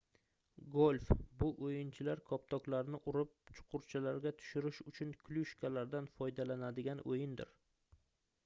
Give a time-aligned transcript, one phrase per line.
[0.75, 1.09] golf
[1.41, 7.55] bu oʻyinchilar koptoklarni urib chuqurchalarga tushirish uchun klyushkalardan foydalanadigan oʻyindir